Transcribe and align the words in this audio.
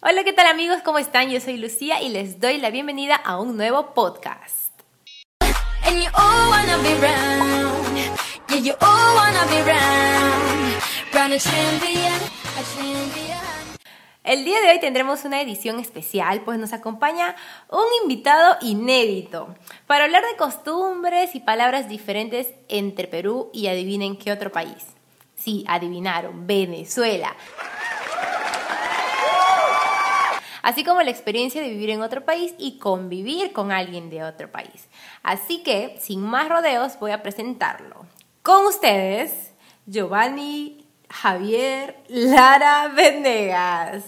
Hola, 0.00 0.22
¿qué 0.22 0.32
tal 0.32 0.46
amigos? 0.46 0.78
¿Cómo 0.84 1.00
están? 1.00 1.28
Yo 1.28 1.40
soy 1.40 1.56
Lucía 1.56 2.00
y 2.00 2.08
les 2.08 2.38
doy 2.38 2.58
la 2.58 2.70
bienvenida 2.70 3.16
a 3.16 3.40
un 3.40 3.56
nuevo 3.56 3.94
podcast. 3.94 4.70
El 14.22 14.44
día 14.44 14.60
de 14.60 14.70
hoy 14.70 14.78
tendremos 14.78 15.24
una 15.24 15.40
edición 15.40 15.80
especial, 15.80 16.42
pues 16.42 16.60
nos 16.60 16.72
acompaña 16.72 17.34
un 17.68 17.86
invitado 18.04 18.56
inédito 18.60 19.52
para 19.88 20.04
hablar 20.04 20.22
de 20.22 20.36
costumbres 20.36 21.34
y 21.34 21.40
palabras 21.40 21.88
diferentes 21.88 22.54
entre 22.68 23.08
Perú 23.08 23.50
y 23.52 23.66
adivinen 23.66 24.16
qué 24.16 24.30
otro 24.30 24.52
país. 24.52 24.86
Sí, 25.34 25.64
adivinaron, 25.66 26.46
Venezuela 26.46 27.34
así 30.68 30.84
como 30.84 31.00
la 31.00 31.10
experiencia 31.10 31.62
de 31.62 31.70
vivir 31.70 31.88
en 31.88 32.02
otro 32.02 32.26
país 32.26 32.52
y 32.58 32.78
convivir 32.78 33.54
con 33.54 33.72
alguien 33.72 34.10
de 34.10 34.22
otro 34.22 34.52
país. 34.52 34.86
Así 35.22 35.62
que, 35.62 35.96
sin 35.98 36.20
más 36.20 36.50
rodeos, 36.50 36.98
voy 37.00 37.10
a 37.12 37.22
presentarlo. 37.22 38.04
Con 38.42 38.66
ustedes, 38.66 39.54
Giovanni 39.86 40.86
Javier 41.08 41.96
Lara 42.08 42.88
Venegas. 42.94 44.04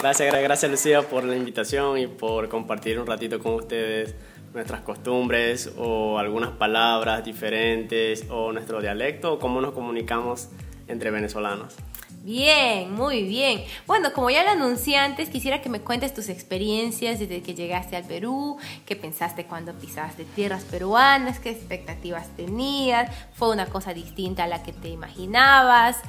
Gracias, 0.00 0.32
gracias 0.32 0.70
Lucía 0.70 1.02
por 1.02 1.22
la 1.22 1.36
invitación 1.36 1.98
y 1.98 2.06
por 2.06 2.48
compartir 2.48 2.98
un 2.98 3.06
ratito 3.06 3.38
con 3.38 3.52
ustedes 3.52 4.14
nuestras 4.54 4.80
costumbres 4.80 5.70
o 5.76 6.18
algunas 6.18 6.52
palabras 6.52 7.26
diferentes 7.26 8.24
o 8.30 8.52
nuestro 8.52 8.80
dialecto 8.80 9.38
cómo 9.38 9.60
nos 9.60 9.72
comunicamos 9.72 10.48
entre 10.88 11.10
venezolanos. 11.10 11.76
Bien, 12.24 12.92
muy 12.92 13.24
bien. 13.24 13.64
Bueno, 13.88 14.12
como 14.12 14.30
ya 14.30 14.44
lo 14.44 14.50
anuncié 14.50 14.96
antes, 14.96 15.28
quisiera 15.28 15.60
que 15.60 15.68
me 15.68 15.80
cuentes 15.80 16.14
tus 16.14 16.28
experiencias 16.28 17.18
desde 17.18 17.42
que 17.42 17.54
llegaste 17.54 17.96
al 17.96 18.04
Perú, 18.04 18.58
qué 18.86 18.94
pensaste 18.94 19.44
cuando 19.44 19.72
pisaste 19.72 20.24
tierras 20.24 20.62
peruanas, 20.62 21.40
qué 21.40 21.50
expectativas 21.50 22.28
tenías, 22.36 23.10
fue 23.32 23.50
una 23.50 23.66
cosa 23.66 23.92
distinta 23.92 24.44
a 24.44 24.46
la 24.46 24.62
que 24.62 24.72
te 24.72 24.88
imaginabas. 24.88 26.00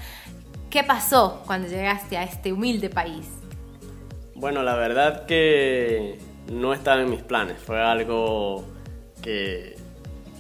¿Qué 0.69 0.83
pasó 0.83 1.41
cuando 1.47 1.67
llegaste 1.67 2.15
a 2.15 2.23
este 2.23 2.53
humilde 2.53 2.91
país? 2.91 3.27
Bueno, 4.35 4.61
la 4.61 4.75
verdad 4.75 5.25
que 5.25 6.19
no 6.51 6.73
estaba 6.73 7.01
en 7.01 7.09
mis 7.09 7.23
planes, 7.23 7.57
fue 7.57 7.81
algo 7.81 8.65
que 9.23 9.77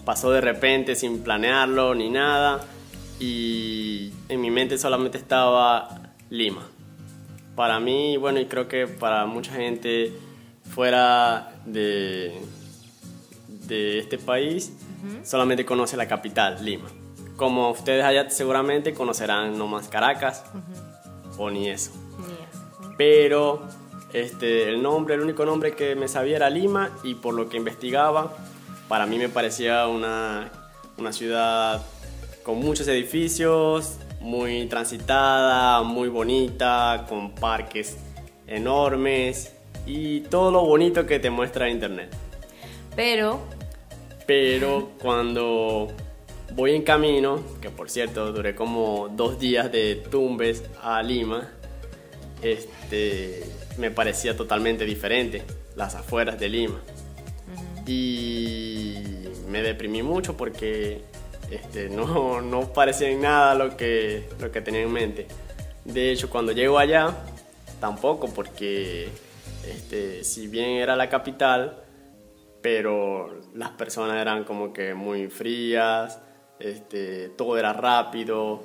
pasó 0.05 0.29
de 0.29 0.41
repente 0.41 0.95
sin 0.95 1.23
planearlo 1.23 1.95
ni 1.95 2.11
nada 2.11 2.59
y 3.23 4.11
en 4.27 4.41
mi 4.41 4.51
mente 4.51 4.77
solamente 4.77 5.17
estaba 5.17 5.97
Lima. 6.29 6.67
Para 7.55 7.79
mí, 7.79 8.17
bueno, 8.17 8.41
y 8.41 8.47
creo 8.47 8.67
que 8.67 8.85
para 8.85 9.25
mucha 9.25 9.53
gente 9.53 10.11
fuera 10.69 11.53
de, 11.65 12.41
de 13.47 13.99
este 13.99 14.17
país, 14.17 14.73
solamente 15.23 15.63
conoce 15.63 15.95
la 15.95 16.05
capital, 16.05 16.65
Lima. 16.65 16.89
Como 17.37 17.71
ustedes 17.71 18.03
allá 18.03 18.29
seguramente 18.29 18.93
conocerán 18.93 19.57
nomás 19.57 19.87
Caracas 19.87 20.43
o 21.37 21.49
ni 21.49 21.69
eso. 21.69 21.91
Pero 22.97 23.61
este, 24.11 24.67
el 24.67 24.83
nombre, 24.83 25.15
el 25.15 25.21
único 25.21 25.45
nombre 25.45 25.75
que 25.75 25.95
me 25.95 26.09
sabía 26.09 26.35
era 26.35 26.49
Lima 26.49 26.89
y 27.03 27.15
por 27.15 27.35
lo 27.35 27.47
que 27.47 27.55
investigaba, 27.55 28.35
para 28.89 29.05
mí 29.05 29.17
me 29.17 29.29
parecía 29.29 29.87
una, 29.87 30.51
una 30.97 31.13
ciudad 31.13 31.81
con 32.43 32.59
muchos 32.59 32.87
edificios, 32.87 33.97
muy 34.19 34.65
transitada, 34.67 35.81
muy 35.83 36.09
bonita, 36.09 37.05
con 37.07 37.33
parques 37.33 37.97
enormes 38.47 39.53
y 39.85 40.21
todo 40.21 40.51
lo 40.51 40.65
bonito 40.65 41.05
que 41.05 41.19
te 41.19 41.29
muestra 41.29 41.69
internet. 41.69 42.09
Pero... 42.95 43.41
Pero 44.25 44.91
cuando 45.01 45.89
voy 46.55 46.75
en 46.75 46.83
camino, 46.83 47.41
que 47.61 47.69
por 47.69 47.89
cierto 47.89 48.31
duré 48.31 48.55
como 48.55 49.09
dos 49.09 49.37
días 49.37 49.71
de 49.71 49.95
Tumbes 49.95 50.63
a 50.81 51.01
Lima, 51.03 51.49
este, 52.41 53.43
me 53.77 53.91
parecía 53.91 54.37
totalmente 54.37 54.85
diferente 54.85 55.43
las 55.75 55.95
afueras 55.95 56.39
de 56.39 56.49
Lima. 56.49 56.81
Y 57.85 58.95
me 59.49 59.61
deprimí 59.61 60.03
mucho 60.03 60.37
porque 60.37 61.01
este, 61.55 61.89
no, 61.89 62.41
no 62.41 62.73
parecía 62.73 63.09
en 63.09 63.21
nada 63.21 63.55
lo 63.55 63.75
que, 63.77 64.29
lo 64.39 64.51
que 64.51 64.61
tenía 64.61 64.81
en 64.81 64.91
mente. 64.91 65.27
De 65.85 66.11
hecho, 66.11 66.29
cuando 66.29 66.51
llego 66.51 66.79
allá, 66.79 67.15
tampoco, 67.79 68.29
porque 68.29 69.09
este, 69.67 70.23
si 70.23 70.47
bien 70.47 70.71
era 70.71 70.95
la 70.95 71.09
capital, 71.09 71.83
pero 72.61 73.41
las 73.53 73.71
personas 73.71 74.21
eran 74.21 74.45
como 74.45 74.71
que 74.71 74.93
muy 74.93 75.27
frías, 75.27 76.19
este, 76.59 77.29
todo 77.29 77.57
era 77.57 77.73
rápido, 77.73 78.63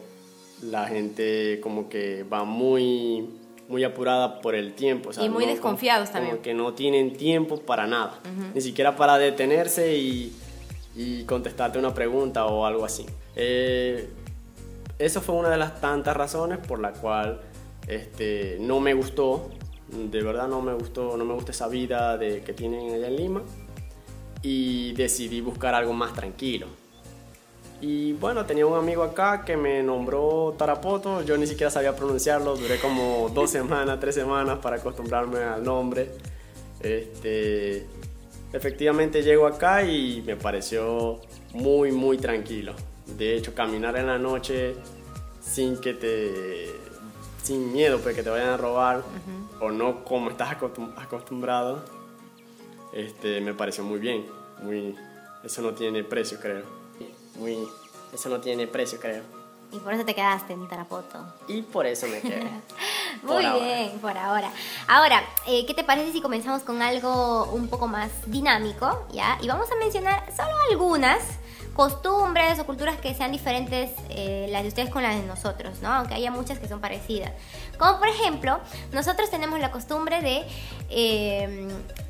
la 0.63 0.87
gente 0.87 1.59
como 1.61 1.89
que 1.89 2.23
va 2.23 2.45
muy, 2.45 3.29
muy 3.69 3.83
apurada 3.83 4.41
por 4.41 4.55
el 4.55 4.75
tiempo. 4.75 5.11
y 5.21 5.29
muy 5.29 5.47
desconfiados 5.47 6.13
también. 6.13 6.37
Como 6.37 6.43
que 6.43 6.55
no 6.55 6.75
tienen 6.75 7.17
tiempo 7.17 7.57
para 7.59 7.87
nada, 7.87 8.21
ni 8.55 8.61
siquiera 8.61 8.95
para 8.95 9.19
detenerse 9.19 9.97
y 9.97 10.33
y 10.99 11.23
contestarte 11.23 11.79
una 11.79 11.95
pregunta 11.95 12.45
o 12.47 12.67
algo 12.67 12.85
así. 12.85 13.07
Eh, 13.37 14.11
eso 14.99 15.21
fue 15.21 15.37
una 15.37 15.49
de 15.49 15.57
las 15.57 15.81
tantas 15.81 16.17
razones 16.17 16.59
por 16.59 16.81
la 16.81 16.93
cual 16.93 17.41
este, 17.87 18.57
no 18.61 18.81
me 18.81 18.95
gustó, 18.95 19.49
de 19.93 20.23
verdad 20.25 20.49
no 20.49 20.61
me 20.61 20.75
gustó, 20.75 21.17
no 21.17 21.25
me 21.25 21.35
gusta 21.35 21.53
esa 21.53 21.69
vida 21.69 22.19
de, 22.19 22.43
que 22.43 22.53
tienen 22.53 22.93
allá 22.93 23.07
en 23.07 23.17
Lima 23.17 23.43
y 24.43 24.93
decidí 24.95 25.41
buscar 25.41 25.73
algo 25.73 25.93
más 25.93 26.15
tranquilo. 26.15 26.67
Y 27.81 28.15
bueno, 28.15 28.45
tenía 28.45 28.67
un 28.67 28.77
amigo 28.77 29.05
acá 29.05 29.45
que 29.45 29.57
me 29.57 29.85
nombró 29.85 30.57
Tarapoto, 30.59 31.23
yo 31.23 31.39
ni 31.39 31.47
siquiera 31.47 31.71
sabía 31.71 31.95
pronunciarlo, 31.95 32.57
duré 32.57 32.81
como 32.81 33.31
dos 33.33 33.51
semanas, 33.53 34.01
tres 34.01 34.17
semanas 34.17 34.59
para 34.59 34.79
acostumbrarme 34.79 35.39
al 35.39 35.63
nombre. 35.63 36.11
Este, 36.81 37.87
efectivamente 38.53 39.23
llego 39.23 39.47
acá 39.47 39.83
y 39.83 40.23
me 40.27 40.37
pareció 40.37 41.21
muy, 41.53 41.93
muy 41.93 42.19
tranquilo. 42.19 42.75
De 43.07 43.37
hecho, 43.37 43.55
caminar 43.55 43.97
en 43.97 44.07
la 44.07 44.19
noche 44.19 44.75
sin 45.41 45.81
que 45.81 45.95
te 45.95 46.89
sin 47.43 47.73
miedo 47.73 47.99
pues 48.01 48.15
que 48.15 48.23
te 48.23 48.29
vayan 48.29 48.51
a 48.51 48.57
robar 48.59 49.03
o 49.61 49.71
no 49.71 50.05
como 50.05 50.29
estás 50.29 50.55
acostumbrado 50.99 51.83
este 52.93 53.41
me 53.41 53.55
pareció 53.55 53.85
muy 53.85 53.99
bien 53.99 54.27
muy 54.63 54.95
eso 55.43 55.63
no 55.63 55.73
tiene 55.73 56.05
precio 56.05 56.39
creo 56.43 56.65
muy 57.37 57.57
eso 58.13 58.29
no 58.29 58.41
tiene 58.41 58.67
precio 58.67 58.99
creo 59.01 59.23
y 59.71 59.79
por 59.79 59.93
eso 59.93 60.05
te 60.05 60.15
quedaste 60.15 60.55
en 60.55 60.67
Tarapoto. 60.67 61.19
Y 61.47 61.63
por 61.63 61.87
eso 61.87 62.07
me 62.09 62.21
quedé. 62.21 62.41
Muy 63.23 63.47
bien, 63.61 63.99
por 64.01 64.17
ahora. 64.17 64.51
Ahora, 64.87 65.23
eh, 65.47 65.65
¿qué 65.67 65.75
te 65.75 65.85
parece 65.85 66.13
si 66.13 66.21
comenzamos 66.21 66.63
con 66.63 66.83
algo 66.83 67.45
un 67.53 67.69
poco 67.69 67.87
más 67.87 68.11
dinámico? 68.27 69.07
¿ya? 69.13 69.39
Y 69.41 69.49
vamos 69.49 69.71
a 69.71 69.77
mencionar 69.77 70.25
solo 70.35 70.55
algunas 70.71 71.19
costumbres 71.79 72.59
o 72.59 72.67
culturas 72.67 72.97
que 72.99 73.15
sean 73.15 73.31
diferentes 73.31 73.93
eh, 74.11 74.49
las 74.51 74.63
de 74.63 74.69
ustedes 74.69 74.91
con 74.91 75.05
las 75.05 75.15
de 75.15 75.25
nosotros, 75.25 75.81
¿no? 75.81 75.93
Aunque 75.93 76.15
haya 76.15 76.33
muchas 76.33 76.59
que 76.59 76.67
son 76.67 76.81
parecidas. 76.81 77.31
Como 77.79 78.01
por 78.01 78.09
ejemplo, 78.09 78.59
nosotros 78.93 79.31
tenemos 79.31 79.61
la 79.61 79.71
costumbre 79.71 80.21
de 80.21 80.45
em, 80.91 81.69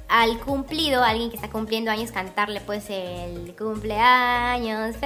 al 0.08 0.38
cumplido, 0.40 1.04
alguien 1.04 1.28
que 1.28 1.36
está 1.36 1.50
cumpliendo 1.50 1.90
años, 1.90 2.12
cantarle 2.12 2.62
pues 2.62 2.88
el 2.88 3.54
cumpleaños. 3.58 4.96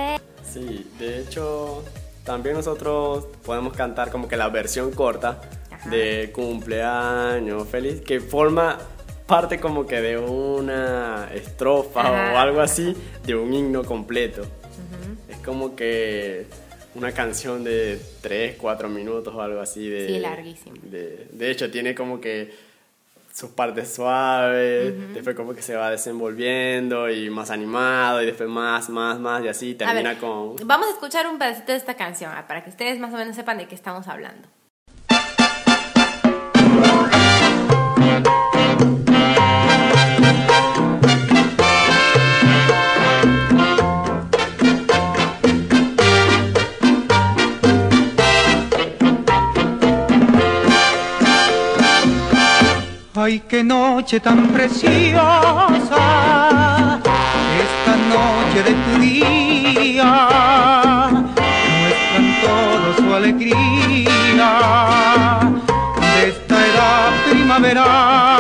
Sí, 0.49 0.89
de 0.97 1.23
hecho 1.23 1.83
también 2.25 2.55
nosotros 2.55 3.27
podemos 3.45 3.73
cantar 3.73 4.13
como 4.13 4.29
que 4.29 4.37
la 4.37 4.49
versión 4.49 4.93
corta 4.93 5.41
de 5.87 6.31
cumpleaños 6.33 7.69
feliz, 7.69 8.01
que 8.01 8.21
forma 8.21 8.79
parte 9.27 9.59
como 9.59 9.87
que 9.87 10.01
de 10.01 10.19
una 10.19 11.29
estrofa 11.35 12.33
o 12.33 12.39
algo 12.39 12.61
así 12.61 12.95
de 13.25 13.35
un 13.35 13.53
himno 13.53 13.85
completo. 13.85 14.43
Es 15.29 15.39
como 15.39 15.75
que 15.75 16.47
una 16.95 17.13
canción 17.13 17.65
de 17.65 18.01
3, 18.21 18.57
4 18.59 18.89
minutos 18.89 19.35
o 19.35 19.41
algo 19.41 19.61
así. 19.61 19.89
De, 19.89 20.07
sí, 20.07 20.19
larguísimo. 20.19 20.77
De, 20.83 21.29
de 21.33 21.51
hecho, 21.51 21.71
tiene 21.71 21.95
como 21.95 22.21
que 22.21 22.53
sus 23.33 23.51
partes 23.51 23.95
suaves, 23.95 25.15
después 25.15 25.35
como 25.35 25.55
que 25.55 25.63
se 25.63 25.75
va 25.75 25.91
desenvolviendo 25.91 27.11
y 27.11 27.31
más 27.31 27.51
animado 27.51 28.23
y 28.23 28.27
después 28.27 28.49
más, 28.49 28.91
más, 28.91 29.19
más 29.19 29.43
y 29.43 29.49
así 29.49 29.75
termina 29.75 30.19
con... 30.19 30.57
Vamos 30.65 30.89
a 30.89 30.91
escuchar 30.91 31.27
un 31.27 31.39
pedacito 31.39 31.73
de 31.73 31.79
esta 31.79 31.95
canción 31.95 32.31
ah, 32.35 32.47
para 32.47 32.63
que 32.63 32.69
ustedes 32.69 32.99
más 32.99 33.15
o 33.15 33.17
menos 33.17 33.35
sepan 33.35 33.57
de 33.57 33.67
qué 33.67 33.75
estamos 33.75 34.07
hablando. 34.07 34.49
Qué 53.53 53.63
noche 53.63 54.19
tan 54.19 54.49
preciosa, 54.49 55.19
esta 57.67 57.95
noche 58.15 58.63
de 58.65 58.73
tu 58.73 58.93
día, 58.99 60.11
muestran 61.79 62.27
todo 62.41 62.89
su 62.97 63.15
alegría 63.15 64.49
de 66.01 66.29
esta 66.31 66.57
edad 66.67 67.11
primaveral. 67.31 68.32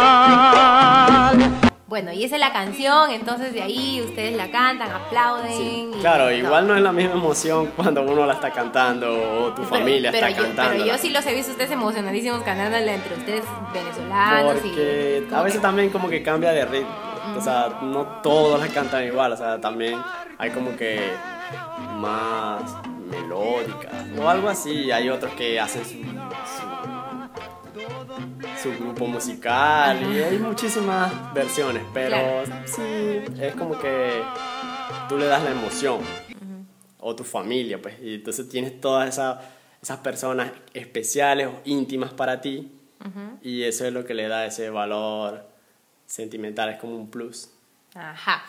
Bueno, 2.12 2.20
y 2.20 2.24
esa 2.26 2.34
es 2.36 2.40
la 2.40 2.52
canción, 2.52 3.10
entonces 3.10 3.54
de 3.54 3.62
ahí 3.62 4.02
ustedes 4.04 4.36
la 4.36 4.50
cantan, 4.50 4.90
aplauden. 4.90 5.50
Sí, 5.56 5.88
y 5.96 6.00
claro, 6.00 6.30
igual 6.30 6.66
no 6.68 6.76
es 6.76 6.82
la 6.82 6.92
misma 6.92 7.14
emoción 7.14 7.70
cuando 7.74 8.02
uno 8.02 8.26
la 8.26 8.34
está 8.34 8.50
cantando 8.50 9.10
o 9.12 9.48
tu 9.54 9.62
Pero- 9.62 9.68
familia 9.68 10.10
pero 10.12 10.26
está 10.26 10.38
yo, 10.38 10.46
cantando. 10.46 10.72
Pero 10.72 10.84
yo 10.92 10.98
sí 10.98 11.08
los 11.08 11.24
he 11.24 11.34
visto 11.34 11.52
ustedes 11.52 11.70
emocionadísimos 11.70 12.42
cantándola 12.42 12.92
entre 12.92 13.14
ustedes 13.14 13.44
venezolanos. 13.72 14.52
Porque 14.60 15.24
y, 15.30 15.34
a 15.34 15.42
veces 15.42 15.58
que- 15.58 15.62
también 15.62 15.88
como 15.88 16.10
que 16.10 16.22
cambia 16.22 16.50
de 16.52 16.66
ritmo. 16.66 16.90
O 17.34 17.40
sea, 17.40 17.78
no 17.80 18.04
todos 18.22 18.60
las 18.60 18.68
cantan 18.72 19.04
igual, 19.04 19.32
o 19.32 19.36
sea, 19.38 19.58
también 19.58 19.98
hay 20.36 20.50
como 20.50 20.76
que 20.76 21.00
más 21.96 22.60
melódicas 23.10 23.90
o 24.20 24.28
algo 24.28 24.50
así. 24.50 24.90
Hay 24.90 25.08
otros 25.08 25.32
que 25.32 25.58
hacen 25.58 25.82
su, 25.84 25.92
su, 25.92 26.91
su 28.62 28.70
grupo 28.78 29.06
musical 29.06 29.98
y 30.14 30.20
hay 30.22 30.38
muchísimas 30.38 31.32
versiones, 31.34 31.82
pero 31.92 32.08
Claro. 32.44 32.62
sí, 32.66 32.82
es 33.40 33.54
como 33.54 33.78
que 33.78 34.22
tú 35.08 35.16
le 35.18 35.26
das 35.26 35.42
la 35.42 35.50
emoción 35.50 36.00
o 37.00 37.16
tu 37.16 37.24
familia, 37.24 37.80
pues, 37.82 37.96
y 38.00 38.14
entonces 38.16 38.48
tienes 38.48 38.80
todas 38.80 39.08
esas, 39.08 39.38
esas 39.82 39.98
personas 39.98 40.52
especiales 40.72 41.48
o 41.48 41.60
íntimas 41.64 42.12
para 42.12 42.40
ti 42.40 42.70
y 43.42 43.64
eso 43.64 43.84
es 43.84 43.92
lo 43.92 44.04
que 44.04 44.14
le 44.14 44.28
da 44.28 44.46
ese 44.46 44.70
valor 44.70 45.44
sentimental, 46.06 46.68
es 46.70 46.78
como 46.78 46.94
un 46.96 47.10
plus. 47.10 47.48
Ajá. 47.94 48.42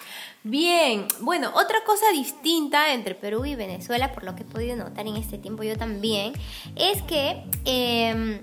Bien, 0.44 1.06
bueno, 1.20 1.52
otra 1.56 1.84
cosa 1.86 2.06
distinta 2.14 2.94
entre 2.94 3.14
Perú 3.16 3.44
y 3.46 3.56
Venezuela, 3.56 4.14
por 4.14 4.24
lo 4.24 4.36
que 4.36 4.44
he 4.44 4.46
podido 4.46 4.76
notar 4.78 5.06
en 5.08 5.18
este 5.18 5.38
tiempo 5.38 5.64
yo 5.64 5.76
también, 5.78 6.34
es 6.76 7.02
que 7.02 7.44
em, 7.66 8.40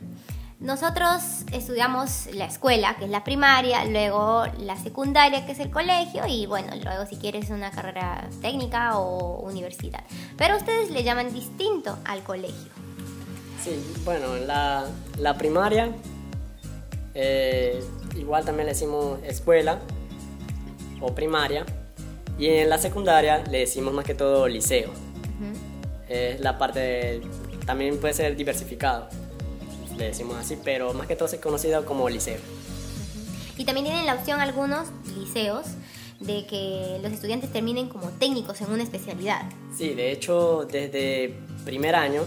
nosotros 0.61 1.23
estudiamos 1.53 2.27
la 2.35 2.45
escuela, 2.45 2.95
que 2.99 3.07
es 3.07 3.11
la 3.11 3.25
primaria, 3.25 3.85
luego 3.87 4.45
la 4.59 4.77
secundaria, 4.77 5.47
que 5.47 5.53
es 5.53 5.59
el 5.59 5.71
colegio, 5.71 6.27
y 6.29 6.45
bueno, 6.47 6.69
luego 6.85 7.07
si 7.07 7.17
quieres 7.17 7.49
una 7.51 7.71
carrera 7.71 8.29
técnica 8.43 8.99
o 8.99 9.41
universidad. 9.41 10.05
Pero 10.37 10.57
ustedes 10.59 10.91
le 10.91 11.03
llaman 11.03 11.33
distinto 11.33 11.99
al 12.05 12.23
colegio. 12.23 12.71
Sí, 13.65 13.83
bueno, 14.05 14.37
en 14.37 14.47
la, 14.47 14.87
la 15.19 15.37
primaria, 15.39 15.91
eh, 17.15 17.83
igual 18.17 18.45
también 18.45 18.67
le 18.67 18.73
decimos 18.75 19.19
escuela 19.25 19.79
o 21.01 21.15
primaria, 21.15 21.65
y 22.39 22.49
en 22.49 22.69
la 22.71 22.79
secundaria 22.79 23.43
le 23.51 23.61
decimos 23.61 23.93
más 23.95 24.05
que 24.05 24.15
todo 24.15 24.47
liceo. 24.47 24.91
Es 26.09 26.41
la 26.41 26.59
parte, 26.59 26.81
de- 26.81 27.23
también 27.67 27.99
puede 28.01 28.15
ser 28.15 28.35
diversificado, 28.37 29.09
le 30.00 30.06
decimos 30.06 30.37
así, 30.37 30.58
pero 30.64 30.93
más 30.94 31.06
que 31.06 31.14
todo 31.14 31.29
es 31.29 31.41
conocido 31.41 31.85
como 31.85 32.08
liceo. 32.08 32.38
Y 33.56 33.64
también 33.64 33.87
tienen 33.87 34.06
la 34.06 34.14
opción 34.14 34.41
algunos 34.41 34.88
liceos 35.17 35.67
de 36.19 36.47
que 36.47 36.99
los 37.02 37.12
estudiantes 37.12 37.52
terminen 37.52 37.88
como 37.88 38.08
técnicos 38.08 38.61
en 38.62 38.70
una 38.70 38.82
especialidad. 38.82 39.43
Sí, 39.76 39.94
de 39.94 40.11
hecho, 40.11 40.67
desde 40.70 41.38
primer 41.64 41.94
año, 41.94 42.23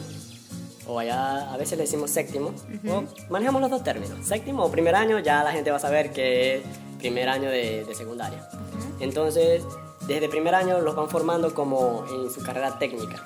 o 0.87 0.99
allá 0.99 1.51
a 1.51 1.57
veces 1.57 1.77
le 1.77 1.85
decimos 1.85 2.11
séptimo, 2.11 2.53
o 2.87 3.03
manejamos 3.29 3.61
los 3.61 3.71
dos 3.71 3.83
términos. 3.83 4.25
Séptimo 4.25 4.63
o 4.63 4.71
primer 4.71 4.95
año, 4.95 5.19
ya 5.19 5.43
la 5.43 5.51
gente 5.51 5.71
va 5.71 5.77
a 5.77 5.79
saber 5.79 6.11
que 6.11 6.57
es 6.57 6.63
primer 6.99 7.27
año 7.27 7.49
de, 7.49 7.83
de 7.85 7.95
secundaria. 7.95 8.47
Entonces, 8.99 9.63
desde 10.07 10.29
primer 10.29 10.53
año 10.53 10.79
los 10.79 10.95
van 10.95 11.09
formando 11.09 11.53
como 11.53 12.05
en 12.11 12.31
su 12.31 12.43
carrera 12.43 12.77
técnica. 12.77 13.23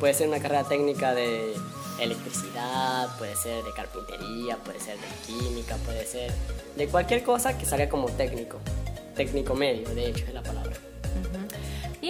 Puede 0.00 0.14
ser 0.14 0.28
una 0.28 0.40
carrera 0.40 0.64
técnica 0.64 1.14
de 1.14 1.54
electricidad, 1.98 3.16
puede 3.18 3.36
ser 3.36 3.64
de 3.64 3.72
carpintería, 3.72 4.56
puede 4.58 4.80
ser 4.80 4.96
de 4.98 5.06
química, 5.26 5.76
puede 5.78 6.06
ser 6.06 6.32
de 6.76 6.88
cualquier 6.88 7.22
cosa 7.22 7.56
que 7.56 7.66
salga 7.66 7.88
como 7.88 8.08
técnico. 8.10 8.58
Técnico 9.16 9.54
medio, 9.54 9.88
de 9.94 10.08
hecho, 10.08 10.24
es 10.24 10.34
la 10.34 10.42
palabra. 10.42 10.72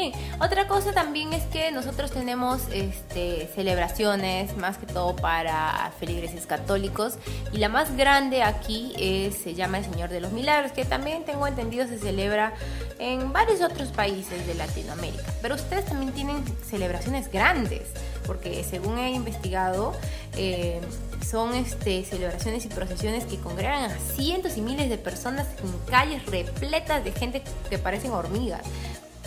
Bien, 0.02 0.14
otra 0.40 0.66
cosa 0.66 0.92
también 0.92 1.32
es 1.32 1.44
que 1.44 1.70
nosotros 1.70 2.10
tenemos 2.10 2.62
este, 2.72 3.48
celebraciones 3.54 4.56
más 4.56 4.76
que 4.76 4.86
todo 4.86 5.14
para 5.14 5.92
feligreses 6.00 6.44
católicos 6.44 7.18
y 7.52 7.58
la 7.58 7.68
más 7.68 7.96
grande 7.96 8.42
aquí 8.42 8.92
es, 8.98 9.36
se 9.36 9.54
llama 9.54 9.78
el 9.78 9.84
Señor 9.84 10.10
de 10.10 10.20
los 10.20 10.32
Milagros, 10.32 10.72
que 10.72 10.84
también 10.84 11.24
tengo 11.24 11.46
entendido 11.46 11.86
se 11.86 12.00
celebra 12.00 12.52
en 12.98 13.32
varios 13.32 13.60
otros 13.60 13.90
países 13.90 14.44
de 14.44 14.54
Latinoamérica. 14.54 15.22
Pero 15.40 15.54
ustedes 15.54 15.84
también 15.84 16.10
tienen 16.10 16.44
celebraciones 16.68 17.30
grandes, 17.30 17.82
porque 18.26 18.64
según 18.64 18.98
he 18.98 19.12
investigado, 19.12 19.92
eh, 20.36 20.80
son 21.24 21.54
este, 21.54 22.04
celebraciones 22.04 22.64
y 22.64 22.68
procesiones 22.68 23.24
que 23.24 23.38
congregan 23.38 23.90
a 23.90 23.98
cientos 24.16 24.56
y 24.56 24.60
miles 24.60 24.90
de 24.90 24.98
personas 24.98 25.46
en 25.62 25.90
calles 25.90 26.26
repletas 26.26 27.04
de 27.04 27.12
gente 27.12 27.42
que 27.70 27.78
parecen 27.78 28.10
hormigas. 28.10 28.62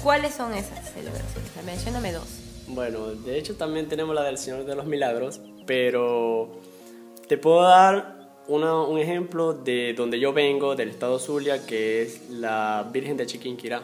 ¿Cuáles 0.03 0.36
son 0.36 0.53
esas 0.53 0.92
celebraciones? 0.92 1.65
Mencióname 1.65 2.12
dos. 2.12 2.25
Bueno, 2.68 3.07
de 3.07 3.38
hecho 3.38 3.56
también 3.56 3.88
tenemos 3.88 4.15
la 4.15 4.24
del 4.24 4.38
Señor 4.38 4.65
de 4.65 4.75
los 4.75 4.86
Milagros, 4.86 5.39
pero 5.65 6.59
te 7.27 7.38
puedo 7.38 7.62
dar 7.63 8.15
una- 8.47 8.81
un 8.83 9.00
ejemplo 9.00 9.53
de 9.53 9.94
donde 9.94 10.19
yo 10.19 10.33
vengo, 10.33 10.75
del 10.75 10.89
estado 10.89 11.18
Zulia, 11.19 11.65
que 11.65 12.01
es 12.03 12.30
la 12.30 12.88
Virgen 12.92 13.18
de 13.18 13.25
Chiquinquirá, 13.25 13.83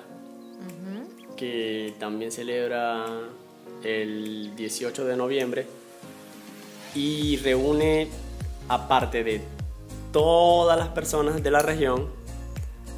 que 1.35 1.93
también 1.99 2.31
celebra 2.31 3.05
el 3.83 4.55
18 4.55 5.05
de 5.05 5.15
noviembre 5.17 5.65
y 6.93 7.37
reúne, 7.37 8.09
aparte 8.67 9.23
de 9.23 9.41
todas 10.11 10.77
las 10.77 10.89
personas 10.89 11.41
de 11.41 11.49
la 11.51 11.61
región, 11.63 12.07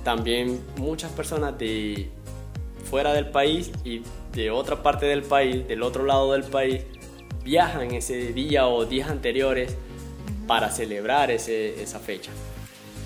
también 0.03 0.59
muchas 0.77 1.11
personas 1.13 1.57
de 1.57 2.09
fuera 2.83 3.13
del 3.13 3.27
país 3.27 3.71
y 3.83 4.01
de 4.33 4.51
otra 4.51 4.81
parte 4.83 5.05
del 5.05 5.23
país, 5.23 5.67
del 5.67 5.83
otro 5.83 6.05
lado 6.05 6.33
del 6.33 6.43
país, 6.43 6.83
viajan 7.43 7.91
ese 7.91 8.33
día 8.33 8.67
o 8.67 8.85
días 8.85 9.09
anteriores 9.09 9.75
para 10.47 10.69
celebrar 10.69 11.31
ese- 11.31 11.81
esa 11.81 11.99
fecha. 11.99 12.31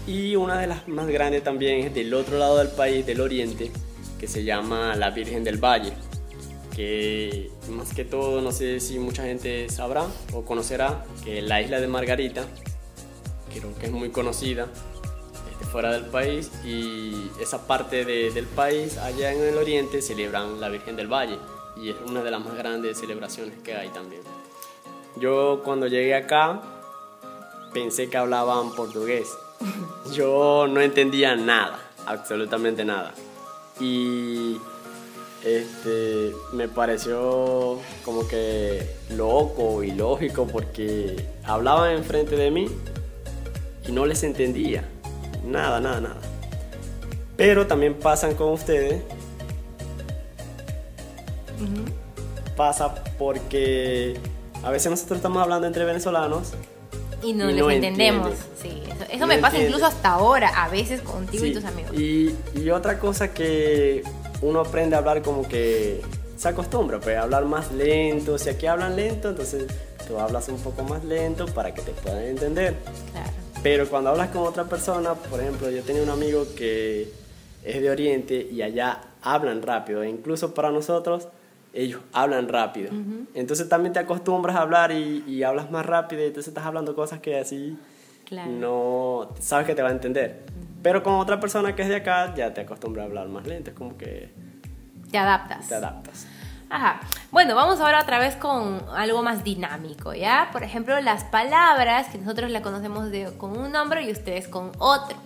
Y 0.06 0.36
una 0.36 0.60
de 0.60 0.68
las 0.68 0.88
más 0.88 1.08
grandes 1.08 1.44
también 1.44 1.86
es 1.86 1.94
del 1.94 2.14
otro 2.14 2.38
lado 2.38 2.58
del 2.58 2.70
país, 2.70 3.06
del 3.06 3.20
oriente, 3.22 3.72
que 4.20 4.28
se 4.28 4.44
llama 4.44 4.96
la 4.96 5.10
Virgen 5.10 5.44
del 5.44 5.58
Valle, 5.58 5.94
que 6.76 7.50
más 7.70 7.94
que 7.94 8.06
todo, 8.06 8.42
no 8.42 8.52
sé 8.52 8.80
si 8.80 9.00
mucha 9.00 9.24
gente 9.24 9.68
sabrá 9.70 10.06
o 10.34 10.44
conocerá, 10.44 11.04
que 11.24 11.42
la 11.42 11.62
isla 11.62 11.80
de 11.82 11.88
Margarita, 11.88 12.46
creo 13.52 13.76
que 13.80 13.88
es 13.88 13.92
muy 13.92 14.10
conocida, 14.10 14.68
fuera 15.78 15.92
del 15.94 16.06
país 16.06 16.50
y 16.66 17.30
esa 17.40 17.68
parte 17.68 18.04
de- 18.04 18.32
del 18.32 18.48
país 18.48 18.98
allá 18.98 19.32
en 19.32 19.44
el 19.44 19.58
oriente 19.60 20.02
celebran 20.02 20.60
la 20.60 20.70
Virgen 20.70 20.96
del 20.96 21.06
Valle 21.08 21.38
y 21.76 21.90
es 21.92 21.96
una 22.04 22.24
de 22.24 22.32
las 22.32 22.44
más 22.44 22.58
grandes 22.58 22.98
celebraciones 22.98 23.60
que 23.64 23.76
hay 23.76 23.90
también. 23.90 24.24
Yo 25.18 25.62
cuando 25.64 25.86
llegué 25.86 26.16
acá 26.16 26.64
pensé 27.76 28.10
que 28.10 28.18
hablaban 28.18 28.74
portugués. 28.74 29.30
Yo 30.14 30.66
no 30.68 30.82
entendía 30.82 31.36
nada, 31.36 31.78
absolutamente 32.08 32.84
nada. 32.84 33.14
Y 33.80 34.58
este, 35.46 36.32
me 36.54 36.68
pareció 36.70 37.78
como 38.04 38.28
que 38.28 38.96
loco 39.12 39.84
y 39.84 39.92
lógico 39.92 40.48
porque 40.48 41.24
hablaban 41.44 41.92
enfrente 41.92 42.36
de 42.36 42.50
mí 42.50 42.66
y 43.88 43.92
no 43.92 44.08
les 44.08 44.24
entendía. 44.24 44.84
Nada, 45.46 45.80
nada, 45.80 46.02
nada. 46.02 46.18
Pero 47.36 47.68
también 47.68 47.94
pasan 47.94 48.36
con 48.36 48.50
ustedes. 48.54 49.04
Pasa 52.56 52.96
porque 53.18 54.18
a 54.64 54.72
veces 54.72 54.90
nosotros 54.90 55.18
estamos 55.18 55.42
hablando 55.42 55.68
entre 55.68 55.86
venezolanos. 55.86 56.54
Y 57.24 57.34
no 57.34 57.50
Y 57.50 57.54
les 57.54 57.68
entendemos. 57.70 58.32
Sí, 58.62 58.84
eso, 58.86 59.04
eso 59.10 59.20
No 59.20 59.28
me 59.28 59.38
pasa 59.40 59.58
incluso 59.60 59.86
hasta 59.86 60.10
ahora, 60.10 60.50
a 60.50 60.70
veces 60.70 61.02
contigo 61.02 61.46
y 61.46 61.50
Sí, 61.50 61.54
tus 61.54 61.66
amigos. 61.66 61.94
Y, 61.94 62.36
y 62.56 62.70
otra 62.70 63.00
cosa 63.00 63.34
que 63.34 64.04
uno 64.42 64.60
aprende 64.60 64.96
a 64.96 65.00
hablar 65.00 65.22
como 65.22 65.48
que 65.48 66.02
se 66.36 66.50
acostumbra, 66.50 67.00
pues 67.00 67.18
a 67.18 67.24
hablar 67.24 67.46
más 67.46 67.72
lento. 67.72 68.38
Si 68.38 68.50
aquí 68.50 68.68
hablan 68.68 68.96
lento, 68.96 69.30
entonces 69.30 69.66
tú 70.08 70.20
hablas 70.20 70.48
un 70.50 70.58
poco 70.58 70.84
más 70.84 71.04
lento 71.04 71.46
para 71.48 71.74
que 71.74 71.82
te 71.82 71.92
puedan 71.92 72.24
entender. 72.24 72.76
Claro. 73.12 73.32
Pero 73.64 73.88
cuando 73.90 74.12
hablas 74.12 74.30
con 74.30 74.44
otra 74.44 74.64
persona, 74.66 75.14
por 75.14 75.42
ejemplo, 75.42 75.70
yo 75.70 75.84
tenía 75.84 76.04
un 76.04 76.10
amigo 76.10 76.46
que 76.56 77.12
es 77.64 77.82
de 77.82 77.90
Oriente 77.90 78.48
y 78.52 78.62
allá 78.62 79.02
hablan 79.22 79.62
rápido, 79.62 80.04
e 80.04 80.10
incluso 80.10 80.54
para 80.54 80.72
nosotros 80.72 81.28
ellos 81.74 82.02
hablan 82.14 82.48
rápido. 82.48 82.92
Entonces 83.34 83.68
también 83.68 83.94
te 83.94 84.00
acostumbras 84.00 84.56
a 84.56 84.62
hablar 84.62 84.92
y, 84.92 85.24
y 85.28 85.44
hablas 85.44 85.70
más 85.70 85.86
rápido 85.86 86.22
y 86.24 86.28
entonces 86.28 86.50
estás 86.50 86.66
hablando 86.66 86.96
cosas 86.96 87.20
que 87.20 87.38
así 87.40 87.78
Claro. 88.26 88.52
no 88.52 89.30
sabes 89.40 89.66
que 89.68 89.74
te 89.76 89.82
va 89.82 89.90
a 89.90 89.92
entender. 89.94 90.44
Pero 90.84 91.02
con 91.02 91.14
otra 91.14 91.40
persona 91.40 91.76
que 91.76 91.82
es 91.82 91.88
de 91.90 91.96
acá, 91.98 92.34
ya 92.36 92.54
te 92.54 92.62
acostumbras 92.62 93.04
a 93.04 93.08
hablar 93.08 93.28
más 93.30 93.48
lento, 93.48 93.70
es 93.72 93.76
como 93.76 93.98
que 93.98 94.30
Te 95.12 95.18
adaptas. 95.18 95.68
te 95.68 95.76
adaptas. 95.76 96.28
Ajá. 96.70 97.00
Bueno, 97.32 97.56
vamos 97.56 97.80
ahora 97.80 98.02
otra 98.02 98.20
vez 98.20 98.36
con 98.36 98.82
algo 98.96 99.24
más 99.24 99.44
dinámico, 99.44 100.14
¿ya? 100.14 100.50
Por 100.52 100.64
ejemplo, 100.64 101.00
las 101.02 101.24
palabras 101.26 102.08
que 102.10 102.18
nosotros 102.18 102.52
la 102.52 102.62
conocemos 102.62 103.10
de- 103.10 103.32
con 103.38 103.58
un 103.58 103.72
nombre 103.72 104.04
y 104.04 104.12
ustedes 104.12 104.48
con 104.48 104.72
otro. 104.80 105.18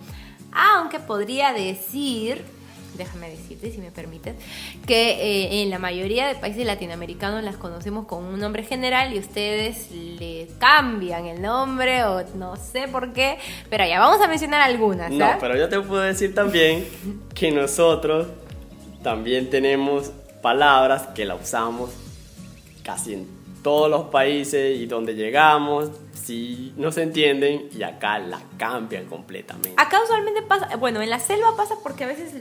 Aunque 0.52 1.00
podría 1.00 1.52
decir, 1.52 2.44
déjame 2.96 3.30
decirte 3.30 3.72
si 3.72 3.78
me 3.78 3.90
permites, 3.90 4.36
que 4.86 5.12
eh, 5.12 5.62
en 5.62 5.70
la 5.70 5.78
mayoría 5.78 6.28
de 6.28 6.34
países 6.36 6.64
latinoamericanos 6.66 7.42
las 7.42 7.56
conocemos 7.56 8.06
con 8.06 8.24
un 8.24 8.38
nombre 8.38 8.62
general 8.62 9.12
y 9.14 9.18
ustedes 9.18 9.90
le 9.90 10.46
cambian 10.58 11.24
el 11.26 11.40
nombre 11.42 12.04
o 12.04 12.22
no 12.36 12.54
sé 12.56 12.86
por 12.88 13.12
qué, 13.14 13.38
pero 13.70 13.86
ya 13.86 13.98
vamos 13.98 14.20
a 14.20 14.28
mencionar 14.28 14.60
algunas, 14.60 15.10
No, 15.10 15.26
pero 15.40 15.56
yo 15.56 15.68
te 15.70 15.80
puedo 15.80 16.02
decir 16.02 16.34
también 16.34 16.86
que 17.34 17.50
nosotros 17.50 18.26
también 19.02 19.48
tenemos 19.50 20.12
palabras 20.42 21.08
que 21.14 21.24
la 21.24 21.34
usamos 21.34 21.90
casi 22.82 23.14
en 23.14 23.42
todos 23.62 23.88
los 23.88 24.04
países 24.08 24.76
y 24.78 24.86
donde 24.86 25.14
llegamos, 25.14 25.90
sí 26.14 26.72
no 26.76 26.90
se 26.90 27.02
entienden 27.02 27.68
y 27.72 27.82
acá 27.82 28.18
la 28.18 28.40
cambian 28.56 29.06
completamente. 29.06 29.74
Acá 29.76 30.00
usualmente 30.02 30.42
pasa, 30.42 30.76
bueno, 30.76 31.00
en 31.00 31.10
la 31.10 31.20
selva 31.20 31.56
pasa 31.56 31.76
porque 31.82 32.04
a 32.04 32.06
veces 32.08 32.32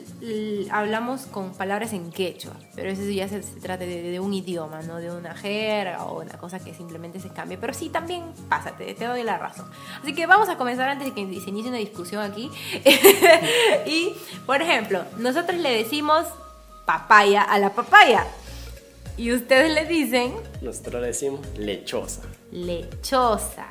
hablamos 0.71 1.27
con 1.27 1.53
palabras 1.53 1.93
en 1.93 2.11
quechua, 2.11 2.53
pero 2.75 2.89
eso 2.89 3.03
ya 3.03 3.27
se, 3.27 3.43
se 3.43 3.59
trata 3.59 3.85
de, 3.85 4.01
de 4.01 4.19
un 4.19 4.33
idioma, 4.33 4.81
no 4.81 4.97
de 4.97 5.11
una 5.11 5.35
jerga 5.35 6.05
o 6.05 6.21
una 6.21 6.37
cosa 6.37 6.59
que 6.59 6.73
simplemente 6.73 7.19
se 7.19 7.29
cambie. 7.29 7.57
Pero 7.57 7.73
sí, 7.73 7.89
también 7.89 8.23
pasa, 8.49 8.71
te, 8.75 8.93
te 8.93 9.05
doy 9.05 9.23
la 9.23 9.37
razón. 9.37 9.69
Así 10.01 10.13
que 10.13 10.25
vamos 10.25 10.49
a 10.49 10.57
comenzar 10.57 10.89
antes 10.89 11.07
de 11.07 11.13
que 11.13 11.39
se 11.39 11.49
inicie 11.49 11.69
una 11.69 11.77
discusión 11.77 12.23
aquí. 12.23 12.49
y, 13.85 14.13
por 14.45 14.61
ejemplo, 14.61 15.03
nosotros 15.17 15.59
le 15.59 15.71
decimos 15.71 16.25
papaya 16.85 17.41
a 17.43 17.57
la 17.59 17.69
papaya 17.73 18.25
y 19.17 19.31
ustedes 19.33 19.73
le 19.73 19.85
dicen 19.85 20.33
Nosotros 20.61 21.01
le 21.01 21.07
decimos 21.07 21.41
lechosa. 21.57 22.21
lechosa. 22.51 23.65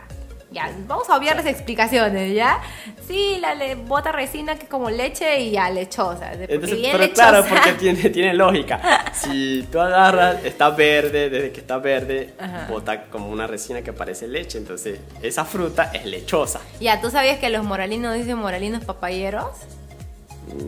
Ya, 0.53 0.69
vamos 0.89 1.09
a 1.09 1.17
obviar 1.17 1.37
las 1.37 1.47
explicaciones, 1.47 2.35
¿ya? 2.35 2.61
Sí, 3.07 3.39
la 3.41 3.55
le 3.55 3.77
bota 3.77 4.11
resina 4.11 4.57
que 4.57 4.65
es 4.65 4.69
como 4.69 4.91
leche 4.91 5.39
y 5.43 5.53
ya 5.53 5.71
lechosa. 5.71 6.31
porque 6.31 6.53
Entonces, 6.55 6.77
bien 6.77 6.91
pero 6.91 7.05
lechosa. 7.05 7.31
claro, 7.31 7.47
porque 7.49 7.73
tiene, 7.75 8.11
tiene 8.11 8.35
lógica. 8.35 9.05
Si 9.13 9.63
tú 9.71 9.79
agarras, 9.79 10.45
está 10.45 10.71
verde, 10.71 11.31
desde 11.31 11.53
que 11.53 11.61
está 11.61 11.79
verde, 11.79 12.35
Ajá. 12.41 12.67
bota 12.69 13.05
como 13.05 13.29
una 13.31 13.47
resina 13.47 13.83
que 13.83 13.93
parece 13.93 14.27
leche. 14.27 14.59
Entonces, 14.59 14.99
esa 15.23 15.45
fruta 15.45 15.93
es 15.95 16.05
lechosa. 16.05 16.61
Ya, 16.81 17.01
¿tú 17.01 17.11
sabías 17.11 17.39
que 17.39 17.49
los 17.49 17.63
moralinos 17.63 18.17
dicen 18.17 18.37
moralinos 18.37 18.85
papayeros? 18.85 19.47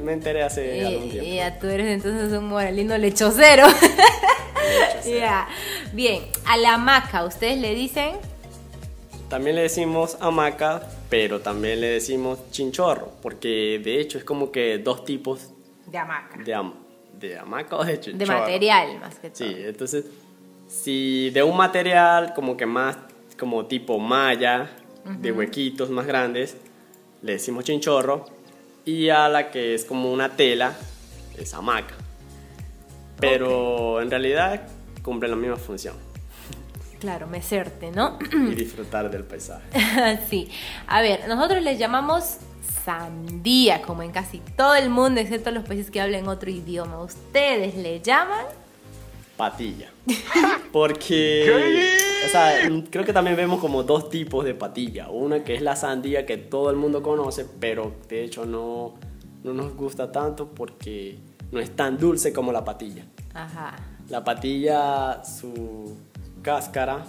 Me 0.02 0.12
enteré 0.12 0.42
hace 0.42 0.84
algún 0.86 1.10
tiempo. 1.10 1.30
ya 1.30 1.58
tú 1.58 1.66
eres 1.68 1.86
entonces 1.88 2.32
un 2.38 2.48
moralino 2.48 2.96
lechocero. 2.98 3.66
Ya. 5.04 5.48
Bien, 5.92 6.22
a 6.46 6.56
la 6.56 6.78
maca, 6.78 7.24
¿ustedes 7.24 7.58
le 7.58 7.74
dicen? 7.74 8.12
También 9.28 9.56
le 9.56 9.62
decimos 9.62 10.16
hamaca, 10.20 10.82
pero 11.10 11.40
también 11.40 11.80
le 11.80 11.88
decimos 11.88 12.38
chinchorro, 12.50 13.12
porque 13.20 13.80
de 13.82 14.00
hecho 14.00 14.18
es 14.18 14.24
como 14.24 14.52
que 14.52 14.78
dos 14.78 15.04
tipos 15.04 15.50
De 15.86 15.98
hamaca. 15.98 16.42
de, 16.42 16.54
ham- 16.54 16.74
de 17.18 17.38
hamaca 17.38 17.76
o 17.76 17.84
de 17.84 17.98
chinchorro. 17.98 18.32
De 18.34 18.40
material, 18.40 19.00
más 19.00 19.16
que 19.18 19.30
todo. 19.30 19.48
Sí, 19.48 19.54
entonces, 19.58 20.04
si 20.68 21.30
de 21.30 21.42
un 21.42 21.56
material 21.56 22.32
como 22.34 22.56
que 22.56 22.66
más, 22.66 22.96
como 23.38 23.66
tipo 23.66 23.98
malla, 23.98 24.70
de 25.04 25.32
huequitos 25.32 25.90
más 25.90 26.06
grandes, 26.06 26.56
le 27.22 27.32
decimos 27.32 27.64
chinchorro, 27.64 28.26
y 28.84 29.08
a 29.08 29.28
la 29.28 29.50
que 29.50 29.74
es 29.74 29.84
como 29.84 30.12
una 30.12 30.30
tela, 30.36 30.74
es 31.38 31.54
hamaca. 31.54 31.94
Pero 33.20 34.00
en 34.00 34.10
realidad 34.10 34.62
cumple 35.02 35.28
la 35.28 35.36
misma 35.36 35.56
función, 35.56 35.94
Claro, 37.00 37.26
mecerte, 37.26 37.90
¿no? 37.90 38.16
y 38.32 38.54
disfrutar 38.54 39.10
del 39.10 39.24
paisaje. 39.24 39.62
sí. 40.30 40.48
A 40.86 41.00
ver, 41.02 41.26
nosotros 41.26 41.60
les 41.62 41.76
llamamos 41.78 42.36
sandía, 42.84 43.82
como 43.82 44.02
en 44.02 44.12
casi 44.12 44.40
todo 44.56 44.74
el 44.76 44.88
mundo, 44.88 45.20
excepto 45.20 45.50
los 45.50 45.64
países 45.64 45.90
que 45.90 46.00
hablan 46.00 46.28
otro 46.28 46.48
idioma. 46.50 47.02
¿Ustedes 47.02 47.74
le 47.74 48.00
llaman? 48.00 48.44
patilla. 49.36 49.88
Porque, 50.72 51.96
o 52.24 52.28
sea, 52.28 52.68
creo 52.90 53.04
que 53.04 53.12
también 53.12 53.36
vemos 53.36 53.60
como 53.60 53.82
dos 53.82 54.08
tipos 54.08 54.44
de 54.44 54.54
patilla. 54.54 55.08
Una 55.08 55.44
que 55.44 55.54
es 55.54 55.62
la 55.62 55.76
sandía 55.76 56.26
que 56.26 56.36
todo 56.36 56.70
el 56.70 56.76
mundo 56.76 57.02
conoce, 57.02 57.46
pero 57.60 57.94
de 58.08 58.24
hecho 58.24 58.46
no, 58.46 58.94
no 59.42 59.54
nos 59.54 59.74
gusta 59.74 60.10
tanto 60.12 60.48
porque 60.48 61.18
no 61.50 61.60
es 61.60 61.74
tan 61.76 61.98
dulce 61.98 62.32
como 62.32 62.52
la 62.52 62.64
patilla. 62.64 63.04
Ajá. 63.34 63.76
La 64.08 64.24
patilla, 64.24 65.22
su 65.24 65.96
cáscara, 66.42 67.04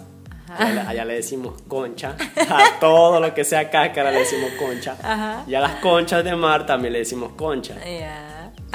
allá, 0.48 0.88
allá 0.88 1.04
le 1.04 1.14
decimos 1.14 1.60
concha. 1.68 2.16
A 2.48 2.78
todo 2.80 3.20
lo 3.20 3.34
que 3.34 3.44
sea 3.44 3.70
cáscara 3.70 4.10
le 4.10 4.20
decimos 4.20 4.50
concha. 4.58 4.96
Ajá. 5.02 5.44
Y 5.46 5.54
a 5.54 5.60
las 5.60 5.76
conchas 5.76 6.24
de 6.24 6.34
mar 6.36 6.66
también 6.66 6.92
le 6.92 7.00
decimos 7.00 7.32
concha. 7.32 7.74
Ya. 7.84 8.23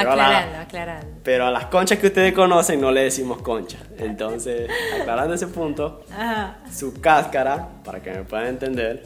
Pero 0.03 0.15
la- 0.15 0.23
Aclarando, 0.27 0.57
aclarando. 0.59 1.07
Pero 1.23 1.45
a 1.45 1.51
las 1.51 1.65
conchas 1.65 1.99
que 1.99 2.07
ustedes 2.07 2.33
conocen 2.33 2.79
no 2.81 2.91
le 2.91 3.01
decimos 3.01 3.41
concha. 3.41 3.77
Entonces, 3.97 4.69
aclarando 5.01 5.33
ese 5.33 5.47
punto, 5.47 6.03
Ajá. 6.11 6.57
su 6.73 6.99
cáscara, 6.99 7.67
para 7.83 8.01
que 8.01 8.11
me 8.11 8.23
puedan 8.23 8.47
entender, 8.47 9.03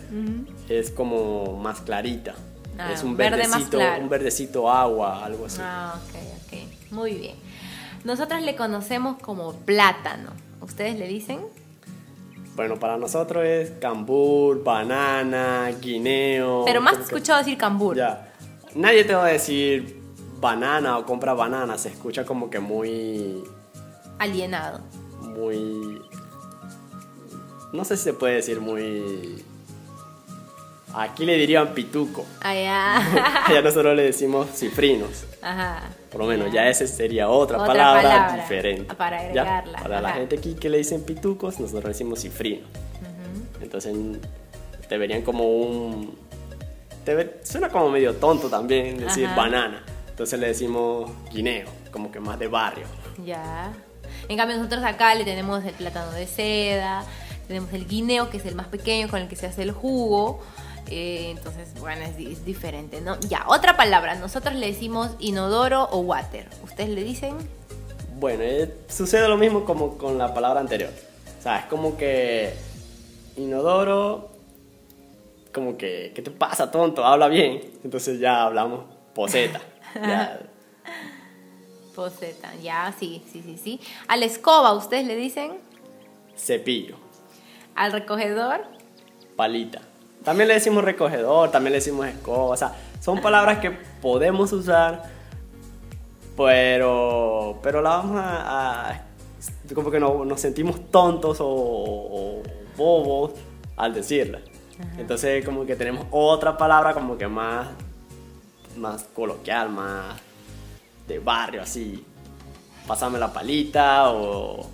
es 0.70 0.92
como 0.92 1.58
más 1.58 1.82
clarita. 1.82 2.34
Ah, 2.78 2.92
es 2.92 3.04
un 3.04 3.16
verde 3.16 3.38
verdecito, 3.38 3.78
claro. 3.78 4.02
un 4.02 4.10
verdecito 4.10 4.72
agua, 4.72 5.24
algo 5.24 5.46
así. 5.46 5.60
Ah, 5.64 5.94
ok, 5.96 6.16
ok. 6.48 6.92
Muy 6.92 7.14
bien. 7.16 7.36
Nosotros 8.04 8.42
le 8.42 8.56
conocemos 8.56 9.18
como 9.22 9.54
plátano. 9.54 10.32
¿Ustedes 10.60 10.98
le 10.98 11.08
dicen? 11.08 11.40
Bueno, 12.56 12.78
para 12.78 12.98
nosotros 12.98 13.44
es 13.46 13.72
cambur, 13.80 14.64
banana, 14.64 15.72
guineo. 15.82 16.64
Pero 16.66 16.82
más 16.82 16.98
escuchado 17.00 17.40
decir 17.40 17.58
cambur. 17.58 17.96
Ya. 17.96 18.32
Nadie 18.76 19.04
te 19.04 19.14
va 19.16 19.26
a 19.26 19.30
decir 19.30 20.03
banana 20.44 20.98
o 21.00 21.06
compra 21.06 21.34
banana, 21.34 21.78
se 21.78 21.88
escucha 21.90 22.26
como 22.26 22.50
que 22.50 22.60
muy 22.60 23.44
Alienado. 24.20 24.82
muy. 25.22 26.02
No 27.72 27.84
sé 27.86 27.98
si 27.98 28.04
se 28.04 28.14
puede 28.14 28.36
decir 28.36 28.60
muy. 28.60 29.44
Aquí 30.94 31.26
le 31.26 31.36
dirían 31.38 31.74
pituco. 31.74 32.24
Allá. 32.42 32.98
Allá 33.48 33.62
nosotros 33.64 33.96
le 33.96 34.04
decimos 34.04 34.48
cifrinos. 34.54 35.24
Ajá. 35.42 35.82
Por 36.12 36.22
lo 36.22 36.28
menos, 36.28 36.52
ya 36.54 36.68
esa 36.70 36.86
sería 36.86 37.30
otra, 37.30 37.58
Otra 37.58 37.68
palabra, 37.74 38.02
palabra 38.04 38.36
diferente. 38.44 38.94
para 38.94 39.18
¿Ya? 39.34 39.42
agregarla, 39.42 39.80
Para 39.80 40.02
la 40.02 40.12
gente 40.12 40.36
aquí 40.38 40.54
que 40.54 40.70
le 40.70 40.78
dicen 40.78 41.02
pitucos, 41.04 41.60
nosotros 41.60 41.86
decimos 41.86 42.20
cifrinos. 42.20 42.70
Entonces, 43.60 43.96
te 44.88 44.98
verían 45.00 45.24
como 45.24 45.48
un. 45.48 46.16
te 47.06 47.40
suena 47.44 47.70
como 47.70 47.90
medio 47.90 48.14
tonto 48.18 48.48
también 48.50 49.00
decir 49.00 49.26
Ajá. 49.26 49.36
banana. 49.36 49.84
Entonces 50.14 50.40
le 50.40 50.46
decimos 50.46 51.10
guineo, 51.32 51.68
como 51.90 52.12
que 52.12 52.20
más 52.20 52.38
de 52.38 52.48
barrio. 52.48 52.86
Ya. 53.26 53.74
En 54.30 54.38
cambio, 54.38 54.58
nosotros 54.58 54.84
acá 54.84 55.16
le 55.16 55.26
tenemos 55.26 55.66
el 55.66 55.74
plátano 55.74 56.12
de 56.12 56.28
seda, 56.28 57.04
tenemos 57.48 57.74
el 57.74 57.88
guineo, 57.88 58.30
que 58.30 58.38
es 58.38 58.46
el 58.46 58.54
más 58.54 58.68
pequeño 58.68 59.10
con 59.10 59.24
el 59.24 59.28
que 59.28 59.36
se 59.36 59.48
hace 59.48 59.64
el 59.64 59.72
jugo. 59.72 60.40
Eh, 60.88 61.32
entonces, 61.32 61.74
bueno, 61.80 62.04
es, 62.04 62.16
es 62.20 62.46
diferente, 62.46 63.02
¿no? 63.02 63.20
Ya, 63.22 63.44
otra 63.48 63.76
palabra. 63.76 64.14
Nosotros 64.14 64.54
le 64.54 64.68
decimos 64.68 65.10
inodoro 65.18 65.86
o 65.86 66.02
water. 66.02 66.48
¿Ustedes 66.64 66.90
le 66.90 67.04
dicen? 67.04 67.36
Bueno, 68.20 68.44
eh, 68.44 68.72
sucede 68.90 69.28
lo 69.28 69.38
mismo 69.38 69.66
como 69.66 69.98
con 69.98 70.20
la 70.20 70.32
palabra 70.32 70.60
anterior. 70.60 70.92
O 71.40 71.42
sea, 71.42 71.58
es 71.58 71.66
como 71.66 71.98
que 71.98 72.54
inodoro, 73.36 74.30
como 75.52 75.76
que, 75.76 76.12
¿qué 76.14 76.22
te 76.22 76.30
pasa, 76.30 76.70
tonto? 76.70 77.04
Habla 77.04 77.30
bien. 77.30 77.62
Entonces 77.84 78.20
ya 78.20 78.44
hablamos 78.44 78.86
poseta. 79.16 79.60
Ya, 80.02 80.40
Poseta. 81.96 82.54
Ya, 82.62 82.94
sí, 83.00 83.24
sí, 83.32 83.42
sí, 83.44 83.58
sí. 83.64 83.80
A 84.08 84.18
la 84.18 84.26
escoba, 84.26 84.74
¿ustedes 84.74 85.06
le 85.06 85.16
dicen? 85.16 85.52
cepillo, 86.36 86.96
Al 87.76 87.92
recogedor. 87.92 88.62
palita. 89.36 89.82
También 90.24 90.48
le 90.48 90.56
decimos 90.56 90.84
recogedor, 90.84 91.52
también 91.52 91.74
le 91.74 91.78
decimos 91.80 92.08
escoba. 92.08 92.46
O 92.46 92.58
sea, 92.58 92.74
son 93.02 93.22
palabras 93.22 93.60
que 93.60 93.70
podemos 94.02 94.52
usar, 94.54 95.04
pero, 96.36 97.60
pero 97.62 97.82
la 97.82 97.90
vamos 97.92 98.18
a, 98.20 98.90
a- 98.90 99.02
como 99.76 99.92
que 99.92 100.00
no- 100.00 100.26
nos 100.26 100.42
sentimos 100.42 100.90
tontos 100.90 101.38
o, 101.42 101.46
o 101.48 102.42
bobos 102.78 103.32
al 103.78 103.94
decirla. 103.94 104.40
Entonces 104.98 105.46
como 105.46 105.66
que 105.66 105.76
tenemos 105.76 106.06
otra 106.12 106.58
palabra 106.58 106.94
como 106.94 107.18
que 107.18 107.28
más, 107.28 107.68
más 108.78 109.04
coloquial, 109.16 109.70
más 109.70 110.16
de 111.08 111.20
barrio, 111.20 111.62
así. 111.62 112.06
Pásame 112.88 113.20
la 113.20 113.32
palita 113.32 114.12
o 114.12 114.70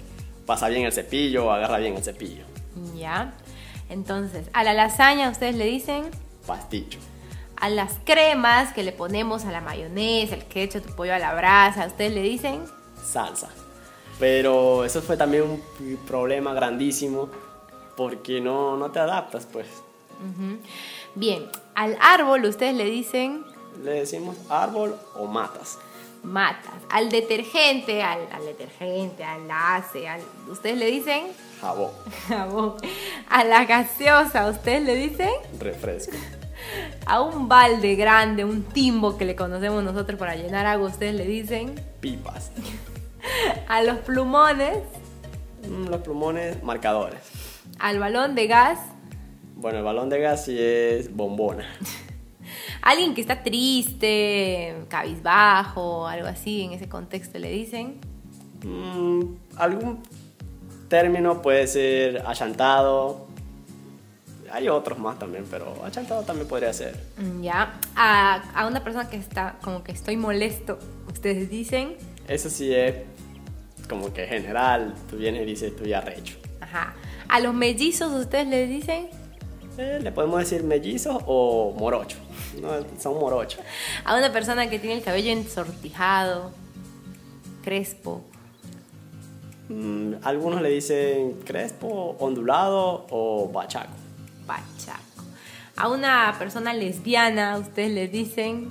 pasa 0.46 0.68
bien 0.68 0.86
el 0.86 0.92
cepillo 0.92 1.46
o 1.46 1.52
agarra 1.52 1.78
bien 1.78 1.96
el 1.96 2.04
cepillo. 2.04 2.44
Ya. 2.96 3.34
Entonces, 3.90 4.48
a 4.54 4.64
la 4.64 4.74
lasaña, 4.74 5.30
¿ustedes 5.30 5.56
le 5.56 5.66
dicen? 5.66 6.10
pasticho. 6.46 7.00
A 7.58 7.70
las 7.70 7.98
cremas 8.06 8.74
que 8.74 8.84
le 8.84 8.92
ponemos 8.92 9.46
a 9.46 9.52
la 9.52 9.62
mayonesa, 9.62 10.34
el 10.36 10.46
ketchup, 10.46 10.86
tu 10.86 10.96
pollo 10.96 11.14
a 11.14 11.20
la 11.20 11.34
brasa, 11.36 11.86
¿ustedes 11.86 12.14
le 12.14 12.22
dicen? 12.22 12.64
salsa. 13.04 13.50
Pero 14.20 14.84
eso 14.84 15.02
fue 15.02 15.16
también 15.18 15.44
un 15.44 15.98
problema 16.08 16.54
grandísimo 16.54 17.30
porque 17.96 18.42
no, 18.42 18.78
no 18.78 18.92
te 18.92 19.00
adaptas, 19.00 19.46
pues. 19.46 19.68
Bien, 21.16 21.46
al 21.76 21.98
árbol 22.02 22.46
ustedes 22.46 22.76
le 22.76 22.86
dicen 22.86 23.44
Le 23.84 23.92
decimos 23.92 24.36
árbol 24.50 24.96
o 25.16 25.26
matas. 25.26 25.78
matas. 26.24 26.74
Al 26.90 27.10
detergente, 27.10 28.04
al, 28.04 28.20
al 28.32 28.46
detergente, 28.46 29.24
al 29.24 29.50
ace, 29.50 30.08
al, 30.08 30.22
ustedes 30.50 30.78
le 30.78 30.88
dicen 30.88 31.28
Jabón, 31.62 31.92
jabón. 32.28 32.76
A 33.30 33.44
la 33.44 33.66
gaseosa, 33.66 34.50
ustedes 34.50 34.84
le 34.84 34.96
dicen 34.96 35.30
refresco. 35.60 36.14
a 37.06 37.22
un 37.22 37.48
balde 37.48 37.96
grande, 37.96 38.44
un 38.44 38.64
timbo 38.64 39.18
que 39.18 39.24
le 39.26 39.36
conocemos 39.36 39.82
nosotros 39.84 40.20
para 40.20 40.36
llenar 40.36 40.66
agua, 40.66 40.90
ustedes 40.90 41.16
le 41.16 41.26
dicen 41.26 41.74
Pipas. 42.02 42.52
a 43.68 43.82
los 43.84 43.98
plumones, 44.00 44.78
Mm, 45.62 45.88
Los 45.90 46.00
plumones, 46.02 46.64
marcadores. 46.64 47.20
al 47.80 48.00
balón 48.00 48.34
de 48.34 48.48
gas, 48.48 48.80
Bueno, 49.56 49.80
el 49.80 49.84
balón 49.84 50.08
de 50.10 50.20
gas 50.22 50.46
sí 50.46 50.56
es 50.58 51.14
bombona. 51.14 51.66
Alguien 52.82 53.14
que 53.14 53.22
está 53.22 53.44
triste, 53.44 54.76
cabizbajo, 54.88 56.08
algo 56.08 56.28
así, 56.28 56.62
en 56.64 56.74
ese 56.74 56.88
contexto 56.90 57.40
le 57.40 57.52
dicen. 57.52 58.00
Mm, 58.64 59.22
algún 59.58 60.00
término 60.88 61.42
puede 61.42 61.68
ser 61.68 62.24
achantado. 62.26 63.28
Hay 64.52 64.68
otros 64.68 64.98
más 64.98 65.20
también, 65.20 65.46
pero 65.50 65.76
achantado 65.86 66.24
también 66.24 66.48
podría 66.48 66.74
ser. 66.74 67.00
Mm, 67.18 67.42
Ya, 67.44 67.80
a, 67.96 68.36
a 68.56 68.68
una 68.68 68.84
persona 68.84 69.10
que 69.10 69.18
está 69.18 69.58
como 69.62 69.84
que 69.84 69.92
estoy 69.92 70.18
molesto, 70.18 70.80
ustedes 71.08 71.50
dicen, 71.50 71.96
Eso 72.28 72.50
sí 72.50 72.74
es 72.74 72.96
como 73.88 74.12
que 74.14 74.26
general. 74.28 74.96
Tú 75.10 75.18
vienes 75.18 75.44
y 75.44 75.46
dices, 75.46 75.72
estoy 75.74 75.94
arrecho. 75.94 76.38
ajá. 76.62 76.94
A 77.28 77.40
los 77.42 77.54
mellizos, 77.54 78.12
ustedes 78.12 78.48
les 78.48 78.68
dicen 78.68 79.08
Eh, 79.78 80.00
le 80.02 80.12
podemos 80.12 80.40
decir 80.40 80.64
mellizos 80.64 81.22
o 81.28 81.76
morocho. 81.78 82.18
No, 82.62 82.70
son 83.00 83.20
morochos. 83.20 83.60
a 84.06 84.16
una 84.18 84.32
persona 84.32 84.70
que 84.70 84.80
tiene 84.80 84.96
el 84.98 85.04
cabello 85.04 85.32
ensortijado, 85.32 86.52
crespo, 87.64 88.24
Mm, 89.72 90.16
algunos 90.24 90.64
le 90.64 90.70
dicen 90.70 91.34
crespo, 91.46 92.16
ondulado 92.20 93.06
o 93.12 93.48
bachaco. 93.54 93.92
bachaco. 94.48 95.00
A 95.78 95.90
una 95.90 96.36
persona 96.40 96.74
lesbiana, 96.74 97.56
ustedes 97.60 97.92
les 97.92 98.12
dicen 98.12 98.68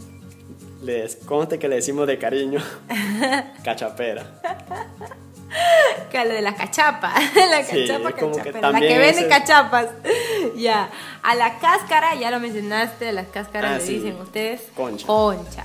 Les 0.82 1.14
conste 1.14 1.60
que 1.60 1.68
le 1.68 1.76
decimos 1.76 2.08
de 2.08 2.18
cariño 2.18 2.60
cachapera. 3.62 4.26
que 6.10 6.18
a 6.18 6.24
lo 6.24 6.34
de 6.34 6.42
la 6.42 6.54
cachapa, 6.54 7.12
la 7.50 7.62
Sí, 7.64 7.86
cachapa 7.86 8.12
que 8.12 8.60
la 8.60 8.80
que 8.80 8.98
vende 8.98 9.28
cachapas. 9.28 9.86
ya, 10.56 10.90
a 11.22 11.34
la 11.34 11.58
cáscara, 11.58 12.14
ya 12.16 12.30
lo 12.30 12.40
mencionaste, 12.40 13.08
a 13.08 13.12
las 13.12 13.28
cáscaras 13.28 13.70
Ah, 13.72 13.78
le 13.78 13.84
sí. 13.84 13.94
dicen 13.98 14.20
ustedes 14.20 14.62
Concha. 14.74 15.06
concha. 15.06 15.64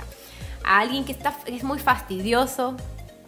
A 0.64 0.80
alguien 0.80 1.04
que 1.04 1.12
está 1.12 1.36
es 1.46 1.62
muy 1.64 1.78
fastidioso, 1.78 2.76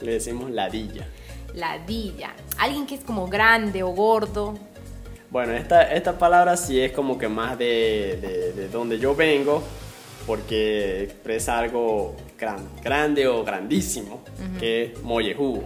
Le 0.00 0.12
decimos 0.12 0.50
ladilla. 0.50 1.06
ladilla. 1.54 2.32
Alguien 2.58 2.86
que 2.86 2.94
es 2.94 3.04
como 3.04 3.26
grande 3.28 3.82
o 3.82 3.88
gordo, 3.88 4.54
Bueno, 5.30 5.52
esta, 5.52 5.82
esta 5.92 6.16
palabra 6.18 6.56
sí 6.56 6.80
es 6.80 6.92
como 6.92 7.18
que 7.18 7.28
más 7.28 7.58
de, 7.58 8.18
de- 8.22 8.52
de 8.52 8.68
donde 8.68 8.98
yo 8.98 9.14
vengo, 9.14 9.62
porque 10.26 11.02
expresa 11.04 11.58
algo 11.58 12.16
gran- 12.38 12.68
grande 12.82 13.26
o 13.28 13.44
grandísimo, 13.44 14.22
que 14.58 14.84
es 14.84 15.02
mollejugo. 15.02 15.64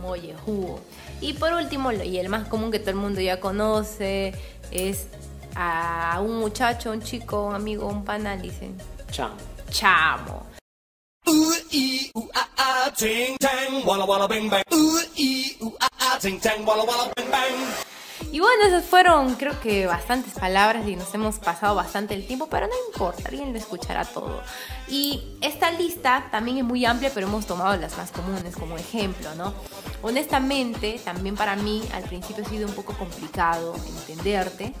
Mollejugo. 0.00 0.80
Y 1.20 1.34
por 1.34 1.52
último, 1.52 1.92
y 1.92 2.18
el 2.18 2.28
más 2.28 2.48
común 2.48 2.70
que 2.70 2.78
todo 2.78 2.90
el 2.90 2.96
mundo 2.96 3.20
ya 3.20 3.40
conoce, 3.40 4.34
es 4.70 5.08
a 5.54 6.20
un 6.22 6.38
muchacho, 6.38 6.90
un 6.90 7.02
chico, 7.02 7.46
un 7.46 7.54
amigo, 7.54 7.86
un 7.86 8.04
pana, 8.04 8.36
dicen 8.36 8.76
Cham. 9.10 9.32
chamo. 9.70 10.46
Y 18.32 18.38
bueno, 18.38 18.64
esas 18.64 18.84
fueron 18.84 19.34
creo 19.34 19.58
que 19.60 19.86
bastantes 19.86 20.34
palabras 20.34 20.86
y 20.86 20.94
nos 20.94 21.12
hemos 21.14 21.40
pasado 21.40 21.74
bastante 21.74 22.14
el 22.14 22.26
tiempo, 22.26 22.46
pero 22.48 22.68
no 22.68 22.72
importa, 22.88 23.28
alguien 23.28 23.52
lo 23.52 23.58
escuchará 23.58 24.04
todo. 24.04 24.40
Y 24.88 25.20
esta 25.40 25.72
lista 25.72 26.28
también 26.30 26.58
es 26.58 26.64
muy 26.64 26.84
amplia, 26.84 27.10
pero 27.12 27.26
hemos 27.26 27.46
tomado 27.46 27.76
las 27.76 27.96
más 27.96 28.12
comunes 28.12 28.54
como 28.54 28.76
ejemplo, 28.78 29.34
¿no? 29.34 29.52
Honestamente, 30.02 31.00
también 31.04 31.34
para 31.34 31.56
mí 31.56 31.82
al 31.92 32.04
principio 32.04 32.44
ha 32.44 32.48
sido 32.48 32.68
un 32.68 32.74
poco 32.74 32.92
complicado 32.92 33.74
entenderte. 33.74 34.74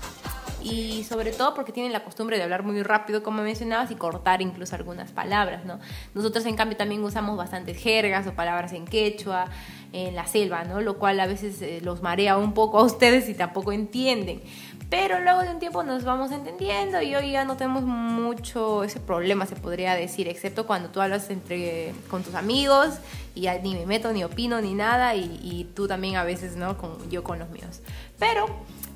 Y 0.62 1.04
sobre 1.04 1.32
todo 1.32 1.54
porque 1.54 1.72
tienen 1.72 1.92
la 1.92 2.04
costumbre 2.04 2.36
de 2.36 2.42
hablar 2.42 2.62
muy 2.62 2.82
rápido, 2.82 3.22
como 3.22 3.42
mencionabas, 3.42 3.90
y 3.90 3.94
cortar 3.94 4.42
incluso 4.42 4.76
algunas 4.76 5.10
palabras, 5.10 5.64
¿no? 5.64 5.78
Nosotros, 6.14 6.44
en 6.46 6.56
cambio, 6.56 6.76
también 6.76 7.02
usamos 7.02 7.36
bastantes 7.36 7.78
jergas 7.78 8.26
o 8.26 8.32
palabras 8.32 8.72
en 8.72 8.84
quechua, 8.84 9.46
en 9.92 10.14
la 10.14 10.26
selva, 10.26 10.64
¿no? 10.64 10.80
Lo 10.80 10.98
cual 10.98 11.18
a 11.20 11.26
veces 11.26 11.60
eh, 11.62 11.80
los 11.82 12.02
marea 12.02 12.36
un 12.36 12.52
poco 12.54 12.78
a 12.78 12.84
ustedes 12.84 13.28
y 13.28 13.34
tampoco 13.34 13.72
entienden. 13.72 14.42
Pero 14.90 15.20
luego 15.20 15.42
de 15.42 15.50
un 15.50 15.60
tiempo 15.60 15.84
nos 15.84 16.02
vamos 16.02 16.32
entendiendo 16.32 17.00
y 17.00 17.14
hoy 17.14 17.30
ya 17.30 17.44
no 17.44 17.56
tenemos 17.56 17.84
mucho 17.84 18.82
ese 18.82 18.98
problema, 18.98 19.46
se 19.46 19.54
podría 19.54 19.94
decir, 19.94 20.26
excepto 20.26 20.66
cuando 20.66 20.88
tú 20.88 21.00
hablas 21.00 21.30
entre, 21.30 21.94
con 22.10 22.24
tus 22.24 22.34
amigos 22.34 22.96
y 23.36 23.42
ya 23.42 23.56
ni 23.60 23.74
me 23.76 23.86
meto, 23.86 24.12
ni 24.12 24.24
opino, 24.24 24.60
ni 24.60 24.74
nada, 24.74 25.14
y, 25.14 25.38
y 25.42 25.70
tú 25.76 25.86
también 25.86 26.16
a 26.16 26.24
veces, 26.24 26.56
¿no? 26.56 26.76
Con, 26.76 27.08
yo 27.08 27.22
con 27.22 27.38
los 27.38 27.48
míos. 27.50 27.80
Pero 28.18 28.46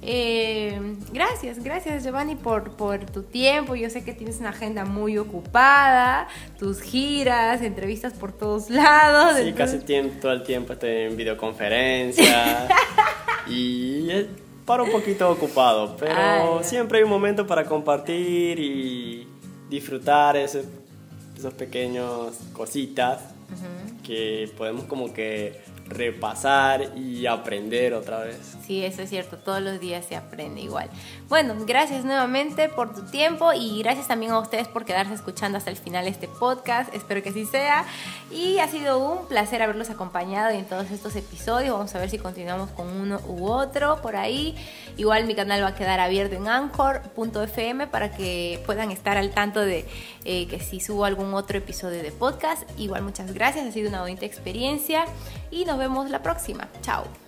eh, 0.07 0.81
gracias, 1.13 1.63
gracias 1.63 2.05
Giovanni 2.05 2.35
por, 2.37 2.73
por 2.77 3.05
tu 3.07 3.23
tiempo. 3.23 3.75
Yo 3.75 3.89
sé 3.91 4.05
que 4.05 4.13
tienes 4.13 4.39
una 4.41 4.51
agenda 4.51 4.85
muy 4.85 5.17
ocupada, 5.19 6.29
tus 6.59 6.81
giras, 6.83 7.63
entrevistas 7.63 8.13
por 8.13 8.33
todos 8.33 8.71
lados. 8.71 9.37
Sí, 9.37 9.49
entonces- 9.49 9.75
casi 9.77 9.79
tiempo, 9.87 10.15
todo 10.21 10.33
el 10.33 10.43
tiempo 10.43 10.73
estoy 10.75 10.91
en 10.91 11.17
videoconferencia 11.17 12.69
y 13.49 14.11
es 14.11 14.27
para 14.65 14.83
un 14.83 14.91
poquito 14.91 15.31
ocupado, 15.31 15.97
pero 15.99 16.15
Ah, 16.17 16.59
siempre 16.63 16.99
hay 16.99 17.05
un 17.05 17.11
momento 17.11 17.47
para 17.47 17.65
compartir 17.65 18.59
y 18.59 19.29
disfrutar 19.69 20.37
ese- 20.37 20.65
esos 21.37 21.53
pequeños 21.55 22.35
cositas 22.53 23.21
que 24.03 24.51
podemos 24.57 24.85
como 24.85 25.13
que 25.13 25.61
repasar 25.95 26.93
y 26.97 27.27
aprender 27.27 27.95
otra 27.95 28.19
vez. 28.19 28.57
Sí, 28.67 28.85
eso 28.85 29.03
es 29.03 29.11
cierto, 29.11 29.37
todos 29.37 29.63
los 29.63 29.81
días 29.81 30.05
se 30.07 30.17
aprende 30.17 30.61
igual. 30.61 30.91
Bueno, 31.29 31.55
gracias 31.67 32.05
nuevamente 32.05 32.69
por 32.69 32.95
tu 32.95 33.03
tiempo 33.03 33.53
y 33.53 33.83
gracias 33.83 34.09
también 34.09 34.33
a 34.33 34.39
ustedes 34.39 34.69
por 34.69 34.85
quedarse 34.85 35.15
escuchando 35.15 35.59
hasta 35.59 35.71
el 35.71 35.77
final 35.77 36.07
este 36.07 36.29
podcast, 36.29 36.95
espero 36.95 37.23
que 37.23 37.31
así 37.31 37.47
sea. 37.47 37.85
Y 38.31 38.59
ha 38.59 38.69
sido 38.69 38.99
un 38.99 39.27
placer 39.29 39.63
haberlos 39.63 39.91
acompañado 39.91 40.51
en 40.51 40.65
todos 40.65 40.91
estos 40.91 41.15
episodios, 41.17 41.73
vamos 41.73 41.95
a 41.95 41.99
ver 41.99 42.11
si 42.11 42.19
continuamos 42.19 42.71
con 42.71 42.89
uno 42.89 43.21
u 43.27 43.47
otro 43.47 44.01
por 44.03 44.17
ahí. 44.17 44.55
Igual 44.97 45.25
mi 45.27 45.35
canal 45.35 45.63
va 45.63 45.69
a 45.69 45.75
quedar 45.75 46.01
abierto 46.01 46.37
en 46.37 46.49
anchor.fm 46.49 47.87
para 47.87 48.11
que 48.11 48.63
puedan 48.67 48.91
estar 48.91 49.17
al 49.17 49.31
tanto 49.31 49.61
de 49.61 49.87
eh, 50.25 50.47
que 50.49 50.61
si 50.61 50.81
subo 50.81 51.05
algún 51.05 51.35
otro 51.35 51.59
episodio 51.59 52.03
de 52.03 52.11
podcast. 52.11 52.63
Igual 52.79 53.03
muchas 53.03 53.33
gracias, 53.33 53.67
ha 53.67 53.73
sido 53.73 53.89
una 53.89 54.01
bonita 54.01 54.27
experiencia 54.27 55.05
y 55.55 55.65
nos 55.65 55.79
vemos 55.79 56.11
la 56.11 56.23
próxima. 56.23 56.69
Chao. 56.83 57.24